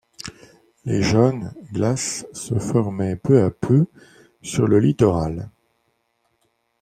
Les 0.83 1.03
jeunes 1.03 1.53
glaces 1.73 2.25
se 2.33 2.57
formaient 2.57 3.15
peu 3.17 3.43
à 3.43 3.51
peu 3.51 3.85
sur 4.41 4.65
le 4.67 4.79
littoral. 4.79 5.51